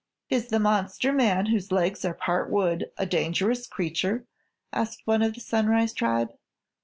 [0.31, 4.25] "Is the Monster Man whose legs are part wood a dangerous creature?"
[4.73, 6.31] asked one of the Sunrise Tribe.